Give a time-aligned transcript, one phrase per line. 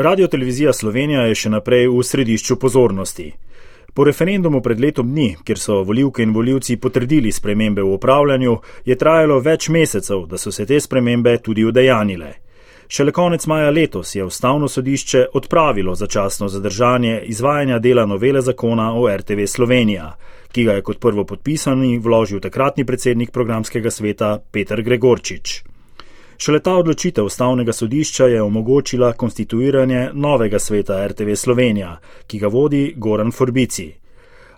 [0.00, 3.32] Radio Televizija Slovenija je še naprej v središču pozornosti.
[3.94, 8.52] Po referendumu pred letom dni, kjer so voljivke in voljivci potrdili spremembe v upravljanju,
[8.86, 12.28] je trajalo več mesecev, da so se te spremembe tudi udejanile.
[12.86, 19.08] Šele konec maja letos je ustavno sodišče odpravilo začasno zadržanje izvajanja dela novele zakona o
[19.16, 20.12] RTV Slovenija,
[20.52, 25.58] ki ga je kot prvo podpisani vložil takratni predsednik programskega sveta Peter Gregorčič.
[26.38, 32.92] Šele ta odločitev ustavnega sodišča je omogočila konstituiranje novega sveta RTV Slovenija, ki ga vodi
[32.96, 33.92] Goran Forbici.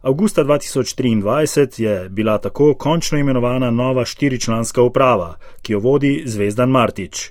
[0.02, 7.30] Augusta 2023 je bila tako končno imenovana nova štiričlanska uprava, ki jo vodi Zvezdan Martič.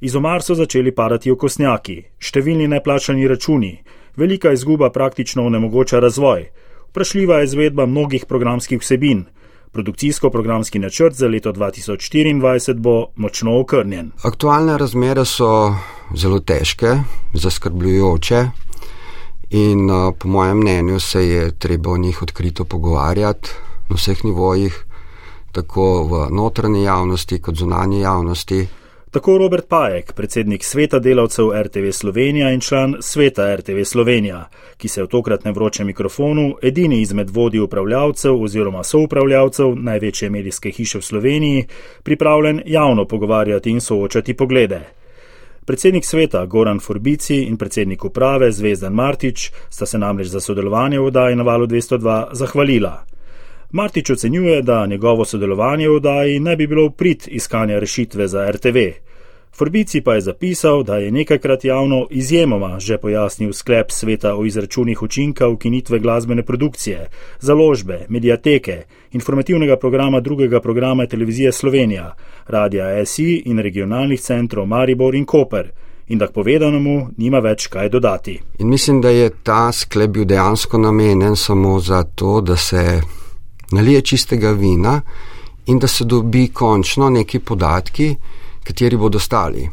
[0.00, 3.78] Iz omar so začeli padati okosnjaki, številni neplačani računi,
[4.16, 6.48] velika izguba praktično onemogoča razvoj,
[6.90, 9.24] vprašljiva je izvedba mnogih programskih vsebin,
[9.74, 14.12] Produkcijsko-programski načrt za leto 2024 bo močno okrnjen.
[14.22, 15.74] Aktualne razmere so
[16.14, 16.92] zelo težke,
[17.32, 18.44] zaskrbljujoče
[19.50, 19.88] in
[20.18, 23.50] po mojem mnenju se je treba o njih odkrito pogovarjati
[23.88, 24.84] na vseh nivojih,
[25.52, 28.66] tako v notranji javnosti kot zunanji javnosti.
[29.14, 35.02] Tako Robert Pajek, predsednik sveta delavcev RTV Slovenija in član sveta RTV Slovenija, ki se
[35.02, 41.64] v tokratnem vročem mikrofonu, edini izmed vodij upravljavcev oziroma soupravljavcev največje medijske hiše v Sloveniji,
[42.02, 44.80] pripravljen javno pogovarjati in soočati poglede.
[45.64, 51.06] Predsednik sveta Goran Forbici in predsednik uprave Zvezdan Martič sta se namreč za sodelovanje v
[51.06, 53.13] oddaji na valu 202 zahvalila.
[53.74, 58.78] Martič ocenjuje, da njegovo sodelovanje v oddaji ne bi bilo prid iskanja rešitve za RTV.
[59.56, 65.02] Forbici pa je zapisal, da je nekajkrat javno izjemoma že pojasnil sklep sveta o izračunih
[65.02, 67.08] učinka ukinitve glasbene produkcije,
[67.40, 72.14] založbe, medijateke, informativnega programa drugega programa televizije Slovenija,
[72.46, 75.70] radia SI in regionalnih centrov Maribor in Koper.
[76.08, 78.40] In da k povedanemu nima več kaj dodati.
[78.58, 83.00] In mislim, da je ta sklep bil dejansko namenjen samo za to, da se
[83.74, 85.00] nalije čistega vina
[85.66, 88.14] in da se dobi končno neki podatki,
[88.64, 89.68] kateri bodo stali.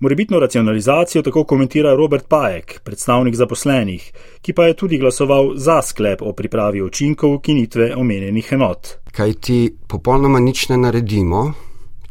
[0.00, 4.12] Morebitno racionalizacijo tako komentira Robert Pajek, predstavnik zaposlenih,
[4.42, 8.88] ki pa je tudi glasoval za sklep o pripravi učinkov ukinitve omenjenih enot.
[9.12, 11.52] Kaj ti popolnoma nič ne naredimo,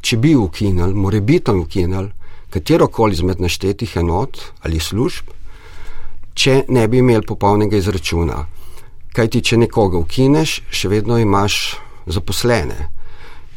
[0.02, 2.12] če bi ukinili, morebitno ukinili
[2.50, 5.32] katero koli izmed naštetih enot ali služb,
[6.34, 8.46] če ne bi imeli popolnega izračuna.
[9.18, 12.98] Kaj ti, če nekoga ukineš, še vedno imaš zaposlene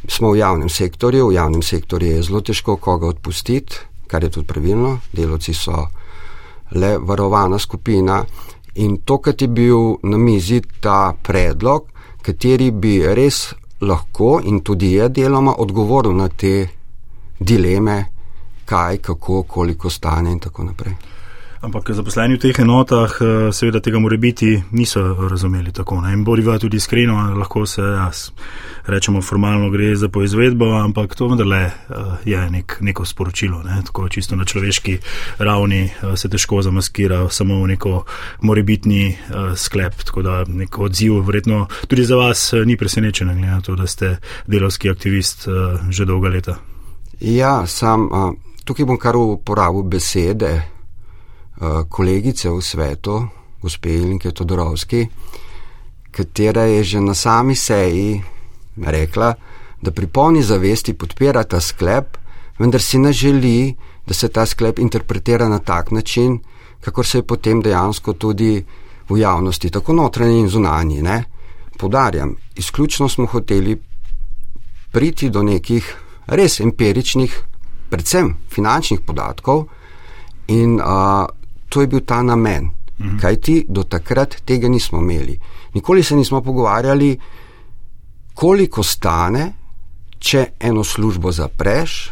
[0.07, 3.75] smo v javnem sektorju, v javnem sektorju je zelo težko koga odpustiti,
[4.07, 5.87] kar je tudi pravilno, delovci so
[6.71, 8.23] le varovana skupina.
[8.75, 11.87] In to, kar je bil na mizi ta predlog,
[12.21, 16.67] kateri bi res lahko in tudi je deloma odgovoril na te
[17.39, 18.05] dileme,
[18.65, 20.95] kaj, kako, koliko stane in tako naprej.
[21.61, 26.01] Ampak zaposleni v teh enotah, eh, seveda tega more biti, niso razumeli tako.
[26.01, 26.13] Ne?
[26.17, 28.31] In boriva tudi iskreno, lahko se jaz
[28.89, 31.71] rečemo formalno gre za poizvedbo, ampak to vendarle eh,
[32.25, 33.61] je nek, neko sporočilo.
[33.61, 33.77] Ne?
[33.85, 34.97] Tako čisto na človeški
[35.37, 38.05] ravni eh, se težko zamaskira samo v neko
[38.41, 39.17] morebitni
[39.55, 40.01] sklep.
[40.01, 44.17] Tako da nek odziv verjetno tudi za vas ni presenečen, glede na to, da ste
[44.47, 45.45] delovski aktivist
[45.89, 46.57] že dolga leta.
[47.21, 48.09] Ja, sam
[48.65, 50.80] tukaj bom kar uporabil besede.
[51.61, 53.27] Eh, kolegice v svetu,
[53.61, 55.05] gospe Ilinke Todorovski,
[56.09, 58.17] katera je že na sami seji
[58.81, 59.35] rekla,
[59.81, 62.17] da pri polni zavesti podpira ta sklep,
[62.57, 63.75] vendar si ne želi,
[64.07, 66.39] da se ta sklep interpretira na tak način,
[66.81, 68.65] kakor se je potem dejansko tudi
[69.09, 71.01] v javnosti, tako notranji in zunanji.
[71.01, 71.23] Ne?
[71.77, 73.77] Podarjam, izključno smo hoteli
[74.91, 75.95] priti do nekih
[76.25, 77.37] res empiričnih,
[77.89, 79.67] predvsem finančnih podatkov
[80.47, 81.29] in uh,
[81.71, 82.69] to je bil ta namen.
[82.99, 83.17] Mhm.
[83.17, 85.39] Kaj ti do takrat tega nismo imeli?
[85.73, 87.17] Nikoli se nismo pogovarjali,
[88.33, 89.53] koliko stane,
[90.19, 92.11] če eno službo zapreš,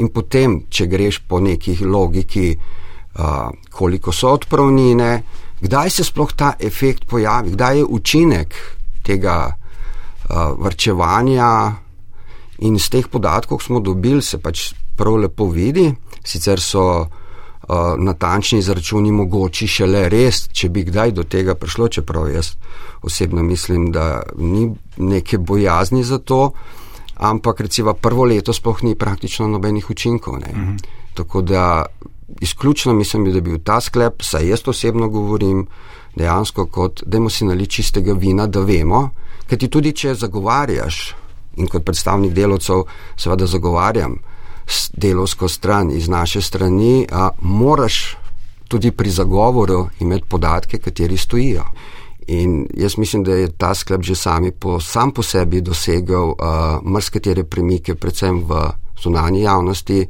[0.00, 5.10] in potem, če greš po neki logiki, uh, koliko so odpravnine,
[5.60, 8.56] kdaj se sploh ta efekt pojavi, kdaj je učinek
[9.04, 11.50] tega uh, vrčevanja.
[12.64, 15.90] In iz teh podatkov, smo dobili, se pač prav lepo vidi,
[16.24, 17.06] sicer so.
[17.68, 22.52] Eh, natančni izračuni mogoči šele res, če bi kdaj do tega prišlo, čeprav jaz
[23.02, 26.52] osebno mislim, da ni neke bojazni za to,
[27.16, 30.38] ampak recimo prvo leto sploh ni praktično nobenih učinkov.
[30.38, 30.76] Mhm.
[31.14, 31.86] Tako da
[32.40, 35.66] izključno mislim, da bi bil ta sklep, saj jaz osebno govorim,
[36.16, 39.10] dejansko kot demo si nali čistega vina, da vemo,
[39.48, 41.14] ker ti tudi če zagovarjaš
[41.56, 42.84] in kot predstavnik delovcev
[43.16, 44.20] seveda zagovarjam,
[44.92, 48.16] delovsko stran iz naše strani, a moraš
[48.68, 51.64] tudi pri zagovoru imeti podatke, kateri stojijo.
[52.26, 56.36] In jaz mislim, da je ta sklep že sami po, sam po sebi dosegel uh,
[56.82, 58.70] mrskatere premike, predvsem v
[59.02, 60.06] zunanji javnosti,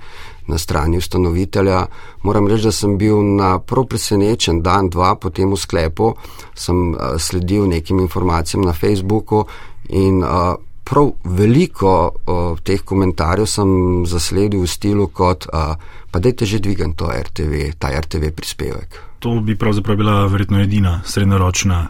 [0.47, 1.87] na strani ustanovitelja.
[2.23, 6.15] Moram reči, da sem bil na prav presenečen dan, dva po tem sklepu,
[6.55, 9.45] sem uh, sledil nekim informacijam na Facebooku
[9.89, 10.55] in uh,
[10.87, 13.71] prav veliko uh, teh komentarjev sem
[14.07, 15.75] zasledil v stilu kot, uh,
[16.11, 19.01] pa dajte že dvigan to RTV, ta RTV prispevek.
[19.19, 21.87] To bi pravzaprav bila verjetno edina srednjeročna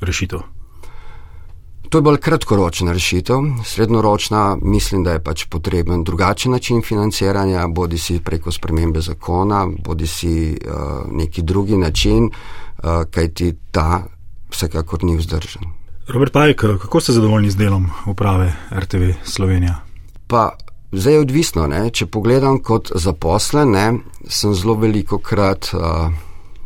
[0.00, 0.40] rešitev.
[1.90, 7.98] To je bolj kratkoročna rešitev, srednjeročna mislim, da je pač potreben drugačen način financiranja, bodi
[7.98, 14.04] si preko spremembe zakona, bodi si uh, neki drugi način, uh, kajti ta
[14.50, 15.79] vsekakor ni vzdržen.
[16.12, 19.74] Robert Pajk, kako ste zadovoljni z delom uprave RTV Slovenija?
[20.26, 20.56] Pa
[20.92, 21.90] zdaj je odvisno, ne?
[21.90, 23.84] če pogledam kot zaposlen, ne,
[24.26, 26.10] sem zelo veliko krat uh,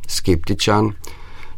[0.09, 0.89] skeptičen.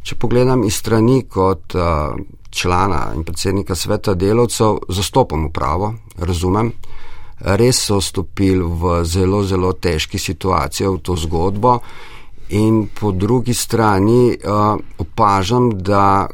[0.03, 2.19] Če pogledam iz strani kot uh,
[2.51, 6.73] člana in predsednika sveta delavcev, zastopam upravo, razumem.
[7.39, 11.79] Res so stopili v zelo, zelo težki situaciji v to zgodbo,
[12.49, 16.27] in po drugi strani uh, opažam, da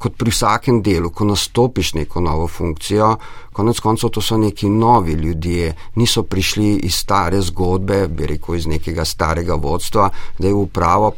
[0.00, 3.10] kot pri vsakem delu, ko nastopiš neko novo funkcijo,
[3.52, 8.66] konec koncev to so neki novi ljudje, niso prišli iz stare zgodbe, bi rekel iz
[8.66, 10.08] nekega starega vodstva,
[10.38, 11.12] da je uprava,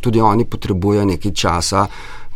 [0.00, 1.86] tudi oni potrebujejo nekaj časa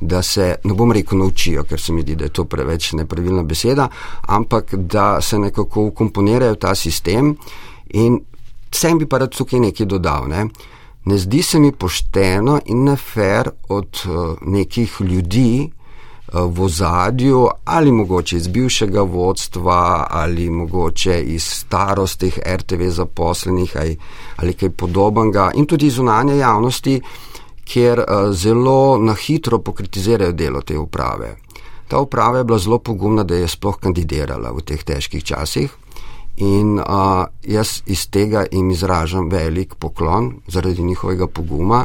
[0.00, 3.42] da se, ne bom rekel, naučijo, ker se mi zdi, da je to preveč nepravilna
[3.42, 3.88] beseda,
[4.20, 7.34] ampak da se nekako ukomponirajo ta sistem
[7.88, 8.20] in
[8.70, 10.28] sem bi pa rad tukaj nekaj dodal.
[10.28, 10.46] Ne.
[11.04, 15.70] ne zdi se mi pošteno in ne fair od uh, nekih ljudi
[16.32, 23.96] v zadju ali mogoče iz bivšega vodstva ali mogoče iz starostih RTV zaposlenih ali,
[24.36, 27.00] ali kaj podobnega in tudi zunanje javnosti,
[27.64, 31.36] kjer uh, zelo na hitro pokritizirajo delo te uprave.
[31.88, 35.72] Ta uprava je bila zelo pogumna, da je sploh kandidirala v teh težkih časih.
[36.36, 41.84] In uh, jaz iz tega jim izražam velik poklon zaradi njihovega poguma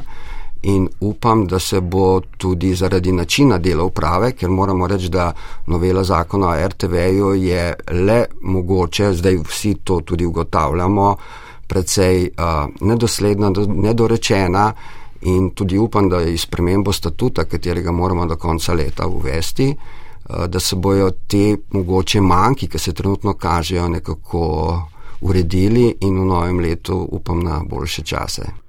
[0.63, 5.33] in upam, da se bo tudi zaradi načina dela uprave, ker moramo reči, da
[5.67, 11.15] novela zakona o RTV-ju je le mogoče, zdaj vsi to tudi ugotavljamo,
[11.67, 14.73] precej uh, nedosledna, nedorečena
[15.21, 20.59] in tudi upam, da je spremembo statuta, katerega moramo do konca leta uvesti, eh, da
[20.59, 24.81] se bojo te mogoče manjki, ki se trenutno kažejo, nekako
[25.21, 28.62] uredili in v novem letu upam na boljše čase.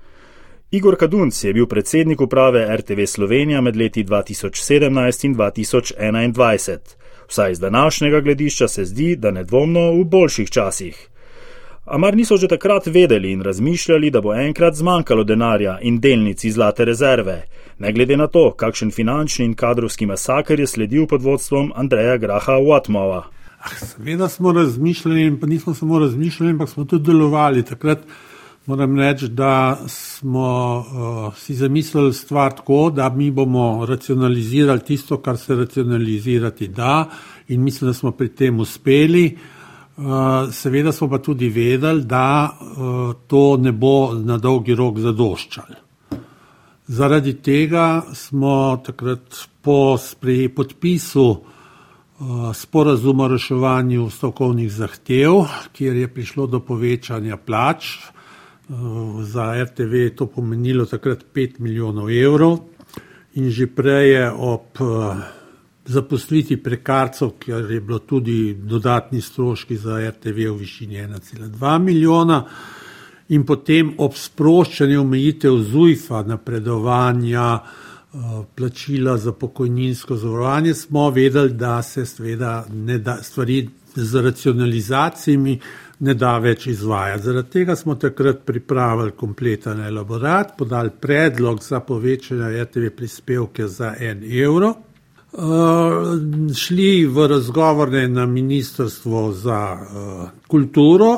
[0.74, 6.78] Igor Kadunc je bil predsednik uprave RTV Slovenija med leti 2017 in 2021.
[7.28, 11.08] Vsaj iz današnjega gledišča se zdi, da nedvomno v boljših časih.
[11.84, 16.54] Amar niso že takrat vedeli in razmišljali, da bo enkrat zmanjkalo denarja in delnic iz
[16.54, 17.42] zlate rezerve,
[17.78, 22.58] ne glede na to, kakšen finančni in kadrovski masakr je sledil pod vodstvom Andreja Graha
[22.58, 23.22] Watmova.
[23.58, 27.62] Ah, seveda smo razmišljali pa nismo samo razmišljali, ampak smo tudi delovali.
[27.62, 27.98] Takrat
[28.66, 35.38] moram reči, da smo uh, si zamislili stvar tako, da mi bomo racionalizirali tisto, kar
[35.38, 37.10] se racionalizirati da
[37.48, 39.38] in mislim, da smo pri tem uspeli.
[39.98, 45.76] Eh, seveda smo pa tudi vedeli, da uh, to ne bo na dolgi rok zadoščalo.
[46.86, 49.96] Zaradi tega smo takrat po
[50.56, 58.13] podpisu uh, sporazuma o reševanju stavkovnih zahtev, kjer je prišlo do povečanja plač, uh,
[59.22, 62.58] za RTV je to pomenilo takrat 5 milijonov evrov
[63.34, 65.16] in že prej je ob uh,
[65.84, 72.44] zaposliti prekarcev, ker je bilo tudi dodatni stroški za RTV v višini 1,2 milijona.
[73.28, 78.18] In potem ob sproščanju omejitev ZUIF-a, napredovanja, eh,
[78.54, 82.04] plačila za pokojninsko zavarovanje, smo vedeli, da se
[82.36, 85.60] da, stvari z racionalizacijami
[86.04, 87.22] ne da več izvajati.
[87.24, 94.24] Zaradi tega smo takrat pripravili kompleten elaborat, podali predlog za povečanje RTV prispevke za en
[94.42, 94.74] evro.
[95.34, 101.16] Uh, šli v razgovore na Ministrstvo za uh, kulturo,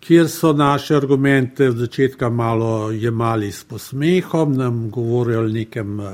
[0.00, 6.06] kjer so naše argumente v začetku malo jemali s posmehom, nam govorili o nekem uh,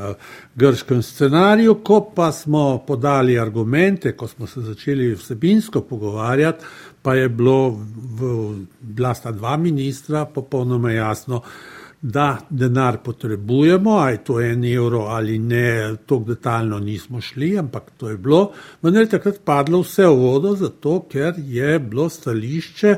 [0.55, 6.65] grškem scenariju, ko pa smo podali argumente, ko smo se začeli vsebinsko pogovarjati,
[7.05, 7.81] pa je bilo
[8.81, 11.43] bila sta dva ministra popolnoma jasno,
[12.03, 18.09] da denar potrebujemo, to je en evro ali ne, tako detaljno nismo šli, ampak to
[18.09, 18.53] je bilo.
[18.83, 22.97] Vendar je takrat padlo vse v vodo, zato ker je bilo stališče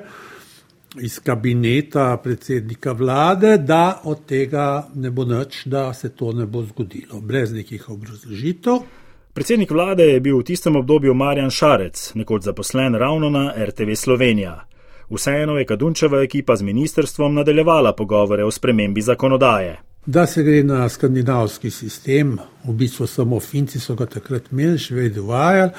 [1.01, 6.63] iz kabineta predsednika vlade, da od tega ne bo nič, da se to ne bo
[6.63, 9.06] zgodilo, brez nekih obrazložitev.
[9.37, 14.65] Predsednik vlade je bil v tistem obdobju Marjan Šarec, nekoč zaposlen ravno na RTV Slovenija.
[15.11, 19.77] Vseeno je Kadunčeva ekipa z ministrstvom nadaljevala pogovore o spremembi zakonodaje.
[20.07, 24.95] Da se gre na skandinavski sistem, v bistvu samo Finci so ga takrat imeli, še
[24.95, 25.71] vedno uvajali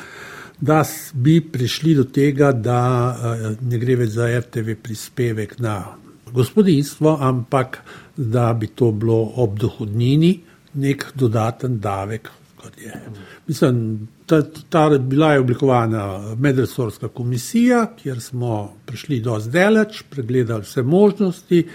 [0.60, 0.84] da
[1.14, 2.80] bi prišli do tega, da
[3.18, 5.80] eh, ne gre več za RTV prispevek na
[6.34, 7.82] gospodinstvo, ampak
[8.18, 10.36] da bi to bilo ob dohodnini
[10.74, 12.30] nek dodaten davek.
[13.48, 20.84] Mislim, ta, ta bila je oblikovana medresorska komisija, kjer smo prišli do zdaleč, pregledali vse
[20.84, 21.68] možnosti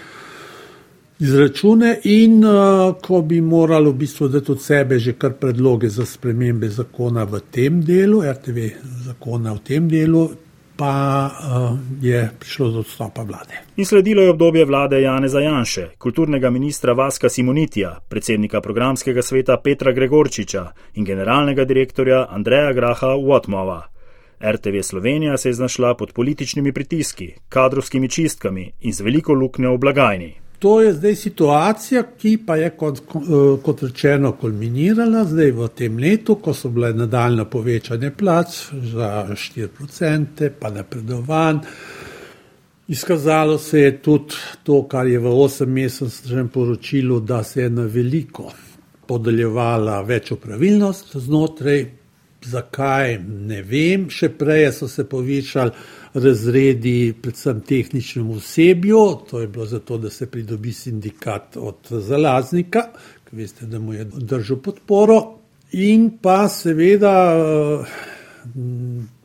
[1.19, 6.05] izračune in uh, ko bi moralo v bistvu dati od sebe že kar predloge za
[6.05, 8.67] spremembe zakona v tem delu, RTV
[9.05, 10.29] zakona v tem delu,
[10.75, 13.61] pa uh, je prišlo do odstopa vlade.
[13.77, 19.91] In sledilo je obdobje vlade Jane Zajanše, kulturnega ministra Vaska Simonitija, predsednika programskega sveta Petra
[19.91, 23.81] Gregorčiča in generalnega direktorja Andreja Graha Watmova.
[24.51, 29.77] RTV Slovenija se je znašla pod političnimi pritiski, kadrovskimi čistkami in z veliko luknjo v
[29.77, 30.42] blagajni.
[30.63, 35.97] To je zdaj situacija, ki pa je kot, eh, kot rečeno kulminirala zdaj v tem
[35.99, 38.59] letu, ko so bile nadaljne povečanje plač
[38.93, 41.59] za 4%, pa napredovan.
[42.87, 48.53] Izkazalo se je tudi to, kar je v 8-mesečnem poročilu, da se je na veliko
[49.07, 51.85] podeljevala več upravilnost znotraj.
[52.43, 55.71] Zakaj ne vem, še prej so se povišali
[56.13, 59.17] razredi, predvsem tehničnemu osebju.
[59.29, 62.81] To je bilo zato, da se pridobi sindikat od zalaznika,
[63.29, 65.21] ki veste, da mu je držal podporo.
[65.71, 67.15] In pa seveda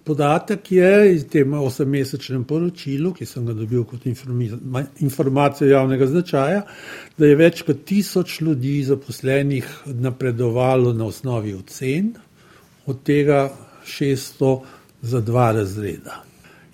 [0.04, 4.06] podatek je iz tem osemmesečnem poročilu, ki sem ga dobil kot
[5.00, 6.62] informacijo javnega značaja,
[7.18, 9.68] da je več kot tisoč ljudi zaposlenih
[10.06, 12.14] napredovalo na osnovi ocen,
[12.88, 13.50] od tega
[13.84, 14.54] 600
[15.02, 16.22] za dva razreda.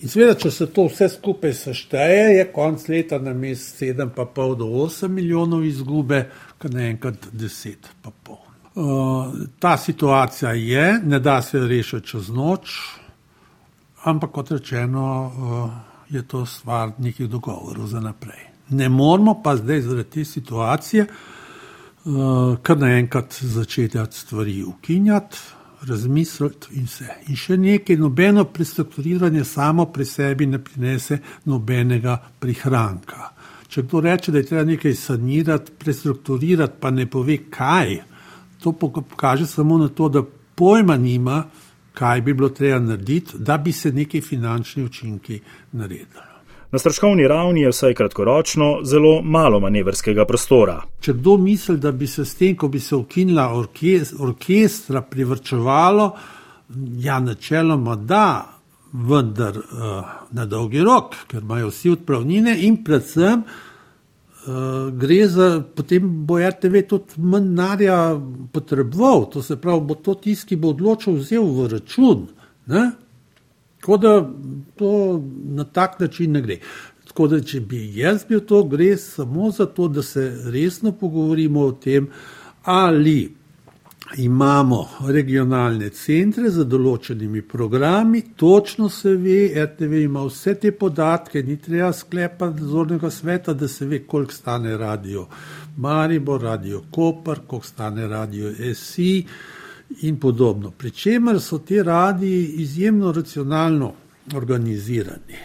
[0.05, 4.67] In seveda, če se to vse skupaj sešteje, je konc leta na mest 7,5 do
[4.85, 6.19] 8 milijonov izgube,
[6.61, 8.35] kar naenkrat 10,5.
[8.75, 12.77] Uh, ta situacija je, ne da se rešiti čez noč,
[14.05, 15.73] ampak kot rečeno, uh,
[16.13, 18.45] je to stvar nekih dogovorov za naprej.
[18.77, 26.89] Ne moramo pa zdaj zaradi te situacije, uh, kar naenkrat začeti stvari ukinjati razmisliti in
[26.89, 27.09] vse.
[27.29, 33.31] In še nekaj, nobeno prestrukturiranje samo pri sebi ne prinese nobenega prihranka.
[33.69, 37.97] Če kdo reče, da je treba nekaj sanirati, prestrukturirati, pa ne pove kaj,
[38.63, 40.23] to pokaže samo na to, da
[40.55, 41.43] pojma nima,
[41.95, 45.41] kaj bi bilo treba narediti, da bi se neki finančni učinki
[45.73, 46.34] naredili.
[46.75, 50.81] Na stroškovni ravni je vsaj kratkoročno zelo malo manevrskega prostora.
[51.01, 56.09] Če kdo misli, da bi se s tem, ko bi se ukinila orkest, orkestra, privrčevalo,
[56.99, 58.25] ja, načeloma da,
[58.93, 66.11] vendar uh, na dolgi rok, ker imajo vsi odpravnine in predvsem uh, gre za, potem
[66.27, 68.01] bo RTV tudi manj narja
[68.51, 72.27] potreboval, to se pravi, bo to tisti, ki bo odločil, vzel v račun.
[72.67, 72.89] Ne?
[73.85, 74.31] Tako da
[74.77, 76.57] to na tak način ne gre.
[77.05, 80.23] Tako da, če bi jaz bil to, gre samo za to, da se
[80.53, 82.07] resno pogovorimo o tem,
[82.63, 83.35] ali
[84.17, 91.59] imamo regionalne centre z določenimi programi, točno se ve, RTV ima vse te podatke, ni
[91.61, 95.27] treba sklepati nadzornega sveta, da se ve, koliko stane radio
[95.77, 99.27] Maribor, radio Koper, koliko stane radio SI
[100.03, 100.71] in podobno.
[100.71, 103.93] Pričemer so ti radiji izjemno racionalno
[104.35, 105.37] organizirani.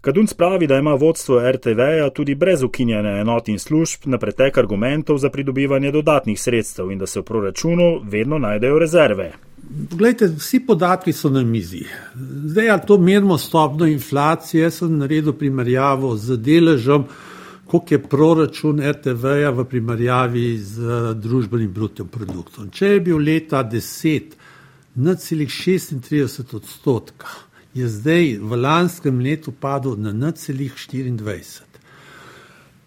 [0.00, 5.18] Kadunc pravi, da ima vodstvo RTV-ja tudi brez ukinjanja enot in služb na pretek argumentov
[5.18, 9.32] za pridobivanje dodatnih sredstev in da se v proračunu vedno najdejo rezerve.
[9.90, 11.84] Poglejte, vsi podatki so na mizi.
[12.44, 17.04] Zdaj, ali to merimo stopno inflacije, sem naredil primerjavo z deležem
[17.72, 22.68] koliko je proračun RTV-ja v primerjavi z družbenim brutim produktom.
[22.68, 24.34] Če je bil leta 10
[25.00, 27.32] na celih 36 odstotka,
[27.72, 31.72] je zdaj v lanskem letu padel na na celih 24.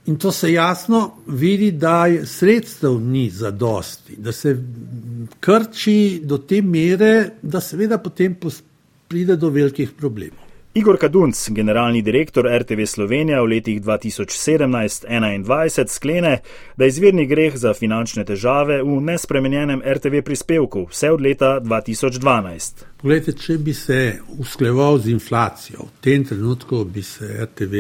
[0.06, 4.54] In to se jasno vidi, da sredstev ni za dosti, da se
[5.40, 8.38] krči do te mere, da seveda potem
[9.08, 10.45] pride do velikih problemov.
[10.78, 16.40] Igor Kadunc, generalni direktor RTV Slovenija v letih 2017-2021, sklene,
[16.76, 22.84] da je izvirni greh za finančne težave v nespremenjenem RTV prispevku vse od leta 2012.
[22.98, 27.74] Poglejte, če bi se uskleval z inflacijo, v tem trenutku bi se RTV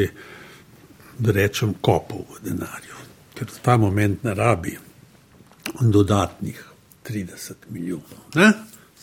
[1.19, 2.95] da rečem, kopov v denarju,
[3.35, 4.77] ker ta moment ne rabi
[5.81, 6.63] dodatnih
[7.11, 8.23] 30 milijonov.
[8.39, 8.53] Ne?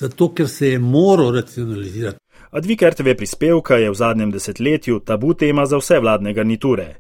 [0.00, 2.21] Zato, ker se je moral racionalizirati.
[2.52, 6.97] A dvig RTV prispevka je v zadnjem desetletju tabu tema za vse vladne garniture.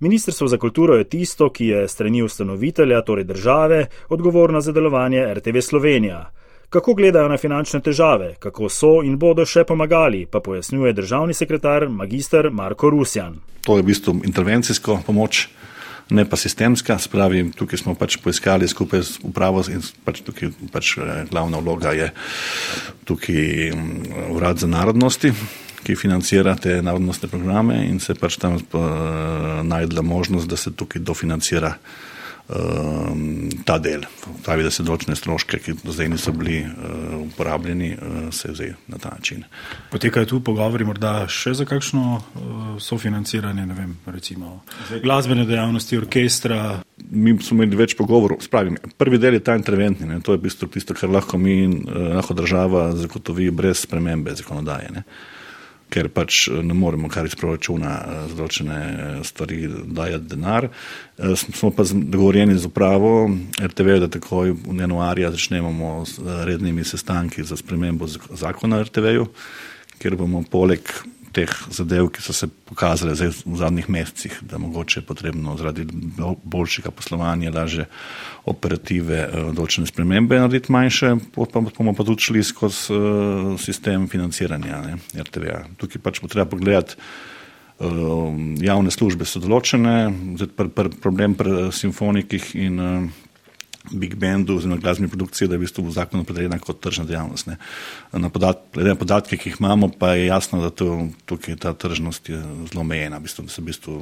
[0.00, 5.60] Ministrstvo za kulturo je tisto, ki je strani ustanovitelja, torej države, odgovorno za delovanje RTV
[5.60, 6.30] Slovenija.
[6.70, 11.88] Kako gledajo na finančne težave, kako so in bodo še pomagali, pa pojasnjuje državni sekretar
[11.88, 13.38] magistr Marko Rusjan.
[13.66, 15.48] To je v bistvu intervencijsko pomoč,
[16.10, 16.98] ne pa sistemska.
[16.98, 21.94] Spravi, tukaj smo pač poiskali skupaj z upravo in pač tukaj pač eh, glavna vloga
[21.96, 22.10] je
[23.04, 25.32] tukaj mm, urad za narodnosti,
[25.80, 28.82] ki financira te narodnostne programe in se pač tam uh,
[29.64, 31.74] najdla možnost, da se tukaj dofinancira
[32.50, 34.04] um, ta del.
[34.44, 38.74] Pravi, da se določene stroške, ki do zdaj niso bili uh, uporabljeni, uh, se zdaj
[38.90, 39.44] na ta način.
[39.92, 42.22] Potekajo tu pogovori morda še za kakšno uh,
[42.82, 44.60] sofinanciranje, ne vem, recimo
[45.02, 46.60] glasbene dejavnosti, orkestra.
[47.10, 48.42] Mi smo imeli več pogovorov.
[48.44, 50.20] Spravim, prvi del je ta interventni, ne?
[50.24, 54.90] to je v bistvu tisto, kar lahko mi, lahko država zagotovi brez spremembe zakonodaje.
[54.94, 55.06] Ne?
[55.90, 60.70] Ker pač eh, ne moremo kar iz proračuna eh, za določene eh, stvari dajati denar.
[61.36, 63.28] Smo pa dogovorjeni z upravo
[63.60, 69.26] RTV, da takoj v januarja začnemo z rednimi sestanki za spremembo zakona RTV-ju,
[70.00, 70.88] ker bomo poleg
[71.32, 75.86] teh zadev, ki so se pokazale v zadnjih mesecih, da mogoče je potrebno zaradi
[76.42, 77.86] boljšega poslovanja, laže
[78.50, 84.80] operative, eh, določene spremembe narediti manjše, pa bomo pa tudi šli skozi uh, sistem financiranja
[84.84, 85.64] ne, RTV-ja.
[85.78, 86.96] Tukaj pač bo treba pogledati.
[87.80, 93.28] Uh, javne službe so določene, zdaj pr, pr, problem pri simfonikih in uh,
[93.90, 97.48] big bandu oziroma glasbeni produkciji, da je v bistvu v zakonu opredeljena kot tržna dejavnost.
[97.48, 97.56] Ne.
[98.12, 102.40] Na podat, podatke, ki jih imamo, pa je jasno, da to, tukaj ta tržnost je
[102.40, 103.98] zelo omejena, v bistvu, da se v bistvu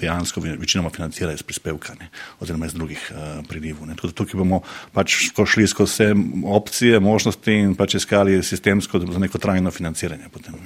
[0.00, 3.88] dejansko večinoma financira iz prispevka ne, oziroma iz drugih uh, prilivov.
[3.94, 4.60] Tako da tukaj bomo
[4.92, 6.08] pač šli skozi vse
[6.44, 10.28] opcije, možnosti in pač iskali sistemsko za neko trajno financiranje.
[10.32, 10.58] Potem,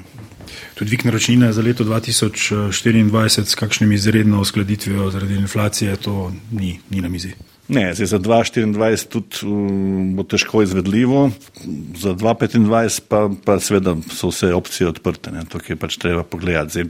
[0.75, 7.01] Tudi dvig naročnine za leto 2024 s kakšnimi izredno uskladitvijo zaradi inflacije, to ni, ni
[7.01, 7.35] na mizi.
[7.68, 11.31] Ne, zdaj za 2024 tudi um, bo težko izvedljivo,
[12.00, 16.72] za 2025 pa, pa seveda so vse opcije odprte, ne, to je pač treba pogledati.
[16.72, 16.87] Zdaj,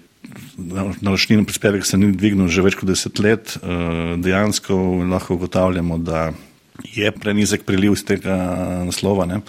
[1.03, 4.77] naročnino prispevek se ni dvignil že več kot deset let, uh, dejansko
[5.11, 6.31] lahko ugotavljamo, da
[6.95, 8.37] je prenizek priliv iz tega
[8.87, 9.41] naslova, ne,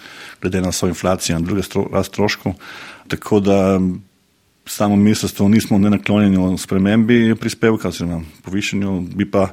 [0.41, 1.61] glede na svojo inflacijo in druge
[1.93, 2.55] rast stroškov,
[3.07, 3.77] tako da
[4.65, 9.51] samo ministrstvo nismo ne naklonjeni o spremembi prispevka, oziroma povišenju, bi pa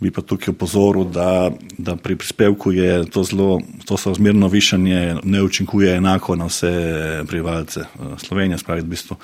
[0.00, 5.16] bi pa tukaj opozoril, da, da pri prispevku je to zelo, to so zmerno višanje,
[5.22, 6.72] ne učinkuje enako na vse
[7.26, 9.16] prebivalce eh, Slovenije, spravi v bistvu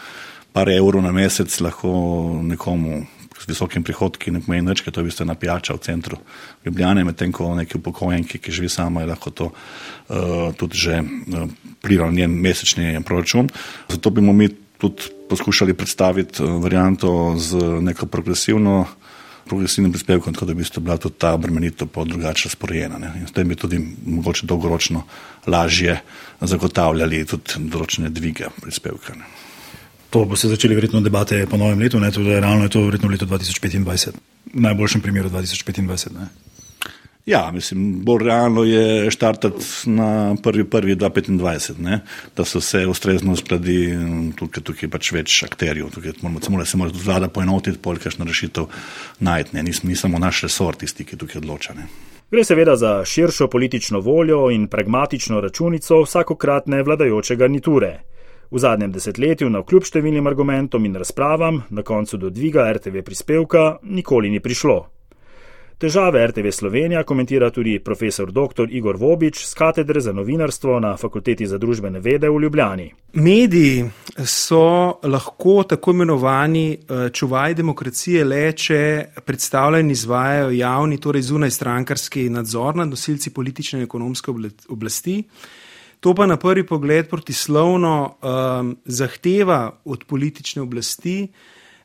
[0.53, 1.91] par evrov na mesec lahko
[2.43, 5.83] nekomu s visokim prihodki ne pomeni nič, ker to je v bistvu ena pijača v
[5.83, 6.19] centru
[6.65, 11.51] Ljubljane, medtem ko neki upokojenki, ki živi sama, je lahko to uh, tudi že uh,
[11.83, 13.51] plival njen mesečni proračun.
[13.91, 18.87] Zato bi mi tudi poskušali predstaviti varianto z neko progresivno
[19.47, 23.15] progresivnim prispevkom, tako da bi bila tudi ta obremenitev po drugače razporejena.
[23.21, 25.03] In s tem bi tudi mogoče dolgoročno
[25.47, 26.01] lažje
[26.41, 29.15] zagotavljali tudi določene dvige prispevka.
[29.15, 29.25] Ne.
[30.11, 33.09] To bo se začeli verjetno debate po novem letu, ne, tudi realno je to verjetno
[33.11, 34.13] leto 2025,
[34.55, 36.13] v najboljšem primeru 2025.
[36.15, 36.29] Ne.
[37.27, 41.99] Ja, mislim, bolj realno je štartati na 1.1.2025,
[42.37, 43.97] da se vse ustrezno uskladi,
[44.37, 48.67] tukaj, tukaj pač več akterjev, tukaj moramo se morati vlada poenotiti, polkašno rešitev
[49.21, 51.75] najti, ne, ni samo naš resor tisti, ki tukaj odloča.
[51.75, 51.89] Ne.
[52.31, 58.01] Gre seveda za širšo politično voljo in pragmatično računico vsakokratne vladajoče garniture.
[58.51, 63.79] V zadnjem desetletju, na kljub številnim argumentom in razpravam, na koncu do dviga RTV prispevka
[63.83, 64.83] nikoli ni prišlo.
[65.79, 68.69] Težave RTV Slovenija komentira tudi profesor dr.
[68.71, 72.93] Igor Vobič z katedre za novinarstvo na Fakulteti za družbene vede v Ljubljani.
[73.13, 73.85] Mediji
[74.25, 78.79] so lahko tako imenovani eh, čuvaj demokracije le, če
[79.27, 84.31] predstavljajo in izvajajo javni, torej zunaj strankarski nadzor nad nosilci politične in ekonomske
[84.69, 85.23] oblasti.
[86.01, 91.33] To pa na prvi pogled protislovno um, zahteva od politične oblasti,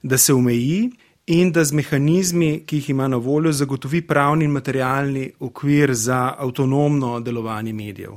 [0.03, 0.89] da se omeji
[1.29, 6.33] in da z mehanizmi, ki jih ima na voljo, zagotovi pravni in materialni okvir za
[6.37, 8.15] avtonomno delovanje medijev.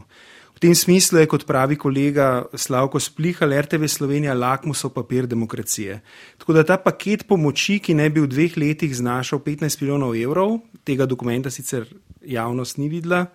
[0.57, 6.01] V tem smislu je, kot pravi kolega Slavko Splihal, RTV Slovenija lakmusov papir demokracije.
[6.38, 10.61] Tako da ta paket pomoči, ki naj bi v dveh letih znašal 15 milijonov evrov,
[10.85, 11.85] tega dokumenta sicer
[12.25, 13.27] javnost ni videla,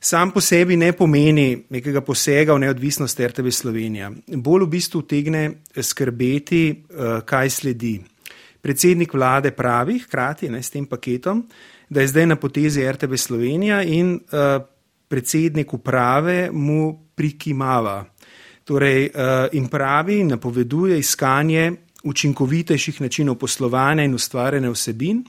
[0.00, 4.12] sam po sebi ne pomeni nekega posega v neodvisnost RTV Slovenija.
[4.36, 5.48] Bolj v bistvu tegne
[5.82, 7.98] skrbeti, eh, kaj sledi.
[8.64, 11.44] Predsednik vlade pravi, hkrati ne, s tem paketom,
[11.88, 14.62] da je zdaj na potezi RTV Slovenija in uh,
[15.08, 17.98] predsednik uprave mu prikimava.
[18.64, 21.72] Torej, uh, in pravi, napoveduje iskanje
[22.04, 25.20] učinkovitejših načinov poslovanja in ustvarjanja vsebin.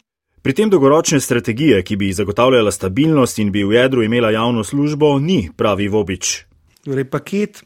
[0.42, 5.20] Pri tem dolgoročne strategije, ki bi zagotavljala stabilnost in bi v jedru imela javno službo,
[5.20, 6.46] ni pravi Vobič.
[6.86, 7.64] Torej, paket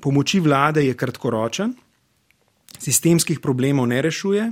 [0.00, 1.74] pomoči vlade je kratkoročen,
[2.78, 4.48] sistemskih problemov ne rešuje.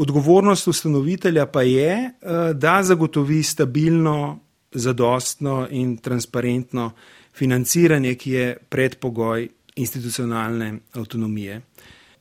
[0.00, 4.38] Odgovornost ustanovitelja pa je, eh, da zagotovi stabilno,
[4.72, 6.90] zadostno in transparentno
[7.34, 11.60] financiranje, ki je predpogoj institucionalne avtonomije.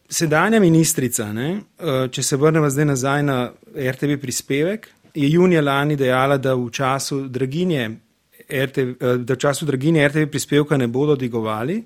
[0.09, 5.95] Sedanja ministrica, ne, eh, če se vrnemo zdaj nazaj na RTV prispevek, je junija lani
[5.95, 7.89] dejala, da v času draginje
[8.49, 11.83] RTV, eh, da v času draginje RTV prispevka ne bodo digovali.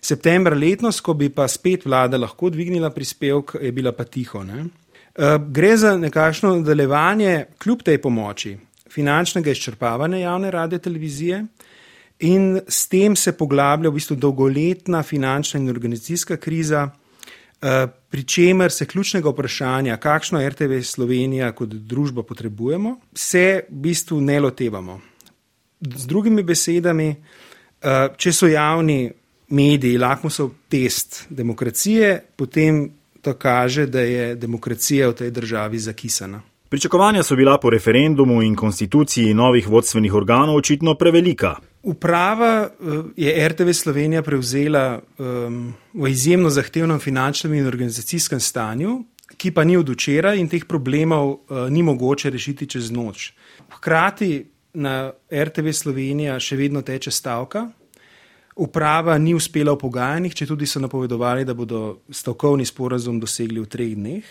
[0.00, 4.42] September letnos, ko bi pa spet vlada lahko dvignila prispevek, je bila pa tiho.
[4.44, 4.66] Ne?
[5.18, 8.52] Eh, gre za nekakšno nadaljevanje, kljub tej pomoči,
[8.90, 11.44] finančnega izčrpavanja javne radio televizije
[12.18, 16.90] in s tem se poglablja v bistvu dolgoletna finančna in organizacijska kriza,
[17.62, 24.20] eh, pri čemer se ključnega vprašanja, kakšno RTV Slovenija kot družba potrebujemo, se v bistvu
[24.20, 25.00] ne lotevamo.
[25.80, 29.10] Z drugimi besedami, eh, če so javni
[29.48, 32.97] mediji, lakmusov test demokracije, potem
[33.28, 36.40] to kaže, da je demokracija v tej državi zakisana.
[36.68, 41.54] Pričakovanja so bila po referendumu in konstituciji novih vodstvenih organov očitno prevelika.
[41.82, 49.04] Uprava eh, je RTV Slovenija prevzela um, v izjemno zahtevnem finančnem in organizacijskem stanju,
[49.36, 53.32] ki pa ni od včeraj in teh problemov uh, ni mogoče rešiti čez noč.
[53.76, 57.68] Hkrati na RTV Slovenija še vedno teče stavka,
[58.58, 63.70] Uprava ni uspela v pogajanjih, če tudi so napovedovali, da bodo stavkovni sporazum dosegli v
[63.70, 64.30] treh dneh.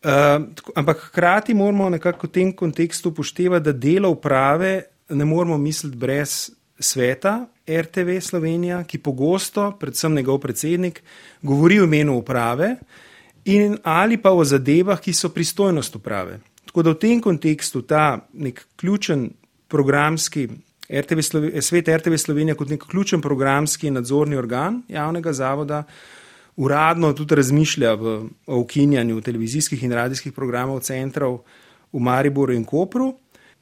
[0.00, 4.72] Uh, ampak hkrati moramo nekako v tem kontekstu upoštevati, da delo uprave
[5.10, 11.02] ne moramo misliti brez sveta RTV Slovenija, ki pogosto, predvsem njegov predsednik,
[11.42, 12.76] govori v imenu uprave
[13.44, 16.40] in ali pa o zadevah, ki so pristojnost uprave.
[16.64, 19.30] Tako da v tem kontekstu ta nek ključen
[19.68, 20.48] programski
[20.92, 25.84] RTV Slovenija, svet RTV Slovenija kot nek ključen programski nadzorni organ javnega zavoda
[26.56, 28.14] uradno tudi razmišlja v,
[28.46, 31.40] o ukinjanju televizijskih in radijskih programov centrov
[31.92, 33.14] v Mariboru in Kopru.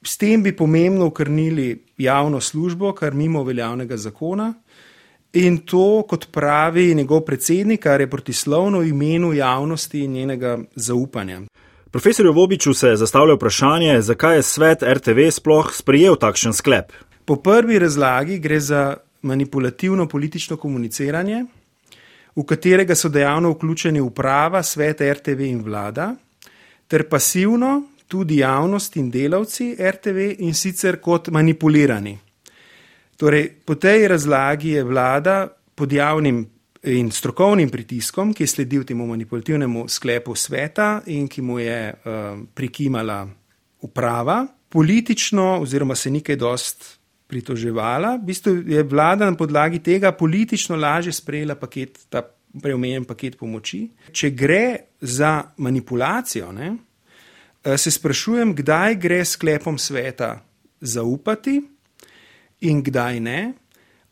[0.02, 4.54] S tem bi pomembno ukrnili javno službo, kar mimo veljavnega zakona.
[5.32, 11.40] In to, kot pravi njegov predsednik, kar je protislovno imenu javnosti in njenega zaupanja.
[11.90, 16.92] Profesorju Vobiču se zastavlja vprašanje, zakaj je svet RTV sploh sprejel takšen sklep.
[17.28, 21.44] Po prvi razlagi gre za manipulativno politično komuniciranje,
[22.36, 26.14] v katerega so dejavno vključeni uprava, svet RTV in vlada,
[26.88, 32.18] ter pasivno tudi javnost in delavci RTV in sicer kot manipulirani.
[33.16, 36.46] Torej, po tej razlagi je vlada pod javnim
[36.82, 42.38] in strokovnim pritiskom, ki je sledil temu manipulativnemu sklepu sveta in ki mu je uh,
[42.54, 43.26] prikimala
[43.80, 46.97] uprava, politično oziroma se nekaj dost
[47.28, 48.16] pritoževala.
[48.16, 52.24] V bistvu je vlada na podlagi tega politično lažje sprejela paket, ta
[52.62, 53.84] preomenjen paket pomoči.
[54.12, 54.64] Če gre
[55.00, 56.72] za manipulacijo, ne,
[57.64, 60.40] eh, se sprašujem, kdaj gre sklepom sveta
[60.80, 61.60] zaupati
[62.60, 63.52] in kdaj ne,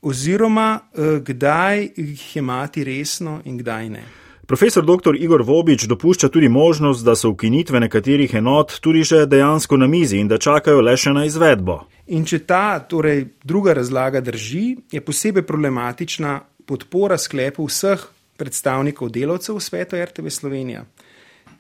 [0.03, 4.05] oziroma eh, kdaj jih imati resno in kdaj ne.
[4.47, 5.17] Profesor dr.
[5.19, 10.19] Igor Vobič dopušča tudi možnost, da so ukinitve nekaterih enot tudi že dejansko na mizi
[10.19, 11.81] in da čakajo le še na izvedbo.
[12.15, 18.05] In če ta torej, druga razlaga drži, je posebej problematična podpora sklepu vseh
[18.39, 20.85] predstavnikov delavcev v svetu RTV Slovenija,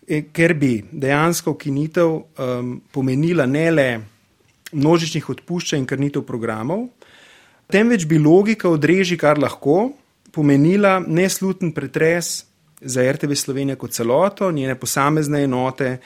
[0.07, 3.89] e, ker bi dejansko ukinitev um, pomenila ne le
[4.73, 6.87] množičnih odpuščanj in krnitev programov,
[7.73, 9.91] temveč bi logika odreži, kar lahko,
[10.31, 12.45] pomenila nesluten pretres
[12.81, 15.97] za RTV Slovenija kot celoto, njene posamezne enote,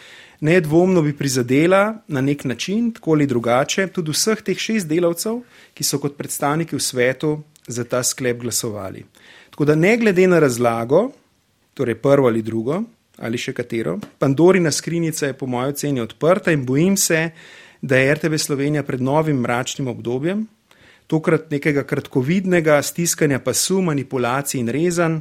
[0.40, 5.42] nedvomno bi prizadela na nek način, tako ali drugače, tudi vseh teh šest delavcev,
[5.74, 9.04] ki so kot predstavniki v svetu za ta sklep glasovali.
[9.50, 11.10] Tako da ne glede na razlago,
[11.74, 12.82] torej prvo ali drugo
[13.20, 17.30] ali še katero, Pandorina skrinjica je po mojem oceni odprta in bojim se,
[17.82, 20.46] da je RTV Slovenija pred novim mračnim obdobjem,
[21.06, 25.18] tokrat nekega kratkovidnega stiskanja pasu, manipulacij in rezanj,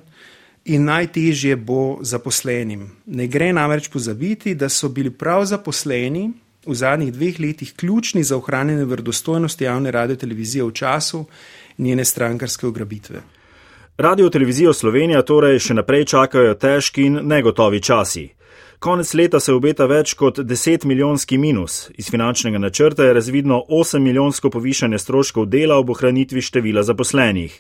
[0.66, 2.90] in najtežje bo zaposlenim.
[3.06, 6.32] Ne gre namreč pozabiti, da so bili prav zaposleni
[6.66, 11.26] v zadnjih dveh letih ključni za ohranjanje verodostojnosti javne radio televizije v času
[11.78, 13.22] njene strankarske ugrabitve.
[13.98, 18.30] Radio televizijo Slovenija torej še naprej čakajo težki in negotovi časi.
[18.80, 21.90] Konec leta se obeta več kot 10 milijonski minus.
[21.98, 27.60] Iz finančnega načrta je razvidno 8 milijonsko povišanje stroškov dela ob ohranitvi števila zaposlenih.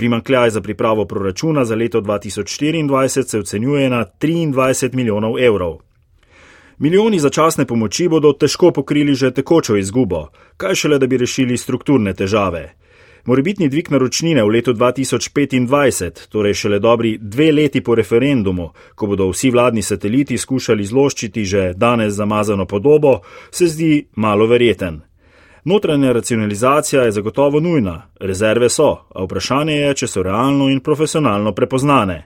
[0.00, 5.78] Primankljaj za pripravo proračuna za leto 2024 se ocenjuje na 23 milijonov evrov.
[6.78, 12.14] Milijoni začasne pomoči bodo težko pokrili že tekočo izgubo, kaj šele da bi rešili strukturne
[12.14, 12.62] težave.
[13.24, 19.28] Morebitni dvig naročnine v letu 2025, torej šele dobri dve leti po referendumu, ko bodo
[19.28, 25.09] vsi vladni sateliti skušali zloščiti že danes zamazano podobo, se zdi malo verjeten.
[25.64, 31.52] Notranja racionalizacija je zagotovo nujna, rezerve so, a vprašanje je, če so realno in profesionalno
[31.52, 32.22] prepoznane.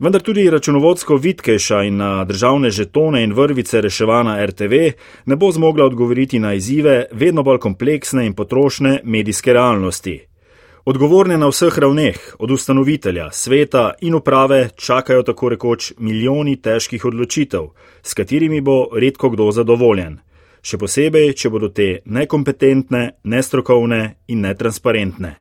[0.00, 4.72] Vendar tudi računovodsko vitkejša in na državne žetone in vrvice reševana RTV
[5.26, 10.20] ne bo zmogla odgovoriti na izzive vedno bolj kompleksne in potrošne medijske realnosti.
[10.84, 17.68] Odgovorne na vseh ravneh, od ustanovitelja, sveta in uprave, čakajo tako rekoč milijoni težkih odločitev,
[18.02, 20.18] s katerimi bo redko kdo zadovoljen
[20.62, 25.36] še posebej, če bodo te nekompetentne, nestrokovne in netransparentne.